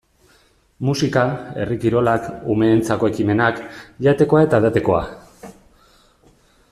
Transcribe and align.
Musika, 0.87 1.25
herri 1.63 1.77
kirolak, 1.83 2.25
umeentzako 2.55 3.11
ekimenak, 3.13 3.61
jatekoa 4.07 4.43
eta 4.47 4.63
edatekoa... 4.65 5.03